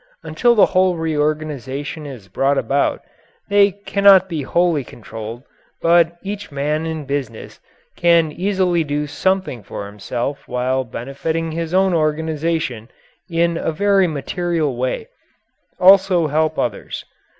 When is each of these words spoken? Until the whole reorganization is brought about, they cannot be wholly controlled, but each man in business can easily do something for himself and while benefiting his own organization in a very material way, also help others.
Until 0.23 0.55
the 0.55 0.65
whole 0.65 0.95
reorganization 0.97 2.07
is 2.07 2.27
brought 2.27 2.57
about, 2.57 3.03
they 3.49 3.69
cannot 3.69 4.27
be 4.27 4.41
wholly 4.41 4.83
controlled, 4.83 5.43
but 5.79 6.17
each 6.23 6.51
man 6.51 6.87
in 6.87 7.05
business 7.05 7.59
can 7.95 8.31
easily 8.31 8.83
do 8.83 9.05
something 9.05 9.61
for 9.61 9.85
himself 9.85 10.47
and 10.47 10.53
while 10.55 10.83
benefiting 10.83 11.51
his 11.51 11.71
own 11.71 11.93
organization 11.93 12.89
in 13.29 13.57
a 13.57 13.71
very 13.71 14.07
material 14.07 14.75
way, 14.75 15.07
also 15.79 16.25
help 16.25 16.57
others. 16.57 17.05